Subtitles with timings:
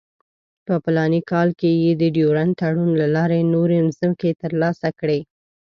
[0.65, 5.19] په فلاني کال کې یې د ډیورنډ تړون له لارې نورې مځکې ترلاسه کړې.